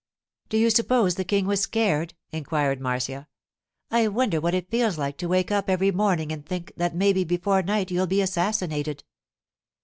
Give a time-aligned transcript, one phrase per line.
[0.49, 3.27] 'Do you suppose the King was scared?' inquired Marcia.
[3.91, 7.23] 'I wonder what it feels like to wake up every morning and think that maybe
[7.23, 9.03] before night you'll be assassinated.